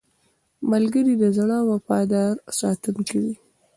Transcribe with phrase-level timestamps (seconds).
[0.71, 3.35] ملګری د زړه وفادار ساتونکی وي